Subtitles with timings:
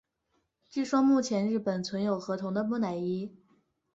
[0.67, 3.31] 据说目前日本存有河童的木乃伊。